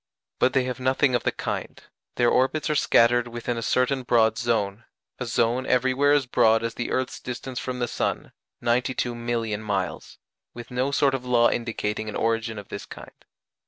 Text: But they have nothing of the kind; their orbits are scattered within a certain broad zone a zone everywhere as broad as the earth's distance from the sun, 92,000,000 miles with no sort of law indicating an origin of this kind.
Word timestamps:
But 0.39 0.53
they 0.53 0.63
have 0.63 0.79
nothing 0.79 1.13
of 1.13 1.21
the 1.21 1.31
kind; 1.31 1.79
their 2.15 2.31
orbits 2.31 2.71
are 2.71 2.75
scattered 2.75 3.27
within 3.27 3.55
a 3.55 3.61
certain 3.61 4.01
broad 4.01 4.35
zone 4.35 4.85
a 5.19 5.27
zone 5.27 5.67
everywhere 5.67 6.11
as 6.11 6.25
broad 6.25 6.63
as 6.63 6.73
the 6.73 6.89
earth's 6.89 7.19
distance 7.19 7.59
from 7.59 7.77
the 7.77 7.87
sun, 7.87 8.31
92,000,000 8.63 9.59
miles 9.61 10.17
with 10.55 10.71
no 10.71 10.89
sort 10.89 11.13
of 11.13 11.23
law 11.23 11.51
indicating 11.51 12.09
an 12.09 12.15
origin 12.15 12.57
of 12.57 12.69
this 12.69 12.87
kind. 12.87 13.13